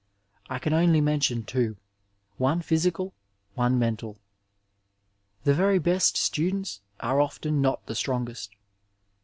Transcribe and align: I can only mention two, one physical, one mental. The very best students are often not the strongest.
I 0.49 0.57
can 0.57 0.73
only 0.73 0.99
mention 0.99 1.43
two, 1.43 1.77
one 2.37 2.63
physical, 2.63 3.13
one 3.53 3.77
mental. 3.77 4.17
The 5.43 5.53
very 5.53 5.77
best 5.77 6.17
students 6.17 6.81
are 7.01 7.21
often 7.21 7.61
not 7.61 7.85
the 7.85 7.93
strongest. 7.93 8.49